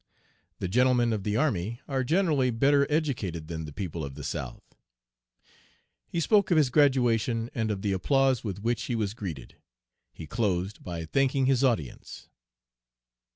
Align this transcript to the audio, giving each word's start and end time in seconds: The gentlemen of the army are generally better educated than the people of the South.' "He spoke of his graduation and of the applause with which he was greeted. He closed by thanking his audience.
The 0.57 0.67
gentlemen 0.67 1.13
of 1.13 1.21
the 1.23 1.37
army 1.37 1.79
are 1.87 2.03
generally 2.03 2.49
better 2.49 2.87
educated 2.91 3.47
than 3.49 3.65
the 3.65 3.71
people 3.71 4.03
of 4.03 4.15
the 4.15 4.23
South.' 4.23 4.73
"He 6.09 6.19
spoke 6.19 6.49
of 6.49 6.57
his 6.57 6.71
graduation 6.71 7.51
and 7.53 7.69
of 7.69 7.83
the 7.83 7.91
applause 7.91 8.43
with 8.43 8.63
which 8.63 8.85
he 8.85 8.95
was 8.95 9.13
greeted. 9.13 9.57
He 10.11 10.25
closed 10.25 10.83
by 10.83 11.05
thanking 11.05 11.45
his 11.45 11.63
audience. 11.63 12.29